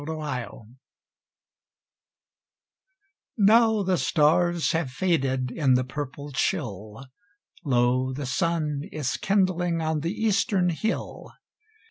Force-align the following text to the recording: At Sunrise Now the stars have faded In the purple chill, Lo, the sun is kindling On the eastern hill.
At 0.01 0.07
Sunrise 0.07 0.61
Now 3.37 3.83
the 3.83 3.99
stars 3.99 4.71
have 4.71 4.89
faded 4.89 5.51
In 5.51 5.75
the 5.75 5.83
purple 5.83 6.31
chill, 6.31 7.05
Lo, 7.63 8.11
the 8.11 8.25
sun 8.25 8.81
is 8.91 9.15
kindling 9.17 9.79
On 9.79 9.99
the 9.99 10.11
eastern 10.13 10.69
hill. 10.69 11.29